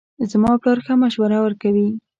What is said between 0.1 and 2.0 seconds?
زما پلار ښه مشوره ورکوي